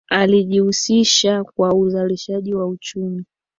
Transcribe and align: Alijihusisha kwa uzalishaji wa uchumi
Alijihusisha 0.09 1.43
kwa 1.43 1.73
uzalishaji 1.75 2.53
wa 2.55 2.67
uchumi 2.67 3.25